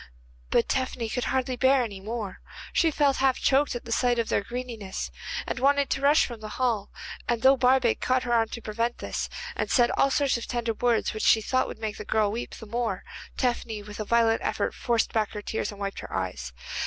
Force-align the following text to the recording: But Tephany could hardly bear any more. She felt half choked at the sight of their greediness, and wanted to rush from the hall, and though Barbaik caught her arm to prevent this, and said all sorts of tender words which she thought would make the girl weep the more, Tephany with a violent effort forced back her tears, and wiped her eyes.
But 0.49 0.67
Tephany 0.67 1.09
could 1.09 1.25
hardly 1.25 1.55
bear 1.55 1.83
any 1.83 1.99
more. 1.99 2.41
She 2.73 2.89
felt 2.89 3.17
half 3.17 3.37
choked 3.39 3.75
at 3.75 3.85
the 3.85 3.91
sight 3.91 4.17
of 4.17 4.29
their 4.29 4.41
greediness, 4.41 5.11
and 5.45 5.59
wanted 5.59 5.91
to 5.91 6.01
rush 6.01 6.25
from 6.25 6.39
the 6.39 6.49
hall, 6.57 6.89
and 7.29 7.43
though 7.43 7.55
Barbaik 7.55 8.01
caught 8.01 8.23
her 8.23 8.33
arm 8.33 8.47
to 8.49 8.61
prevent 8.63 8.97
this, 8.97 9.29
and 9.55 9.69
said 9.69 9.91
all 9.91 10.09
sorts 10.09 10.37
of 10.37 10.47
tender 10.47 10.73
words 10.73 11.13
which 11.13 11.21
she 11.21 11.39
thought 11.39 11.67
would 11.67 11.77
make 11.77 11.97
the 11.97 12.03
girl 12.03 12.31
weep 12.31 12.55
the 12.55 12.65
more, 12.65 13.03
Tephany 13.37 13.83
with 13.83 13.99
a 13.99 14.03
violent 14.03 14.41
effort 14.43 14.73
forced 14.73 15.13
back 15.13 15.33
her 15.33 15.41
tears, 15.43 15.69
and 15.71 15.79
wiped 15.79 15.99
her 15.99 16.11
eyes. 16.11 16.51